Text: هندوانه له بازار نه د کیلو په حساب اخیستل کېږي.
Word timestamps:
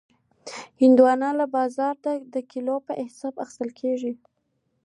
هندوانه 0.81 1.29
له 1.39 1.45
بازار 1.55 1.95
نه 2.03 2.13
د 2.33 2.35
کیلو 2.51 2.75
په 2.87 2.91
حساب 3.03 3.33
اخیستل 3.43 3.69
کېږي. 3.79 4.13